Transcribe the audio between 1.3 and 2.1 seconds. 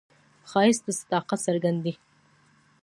څرک دی